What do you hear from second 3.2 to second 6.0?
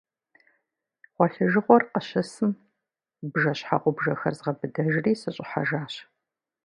бжэщхьэгъубжэр згъэбыдэжри сыщӏыхьэжащ.